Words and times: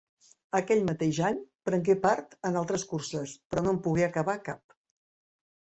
Aquell 0.59 0.79
mateix 0.87 1.19
any 1.27 1.37
prengué 1.69 1.97
part 2.07 2.33
en 2.51 2.59
altres 2.63 2.87
curses, 2.95 3.37
però 3.53 3.65
no 3.69 3.77
en 3.77 3.83
pogué 3.89 4.09
acabar 4.11 4.41
cap. 4.51 4.81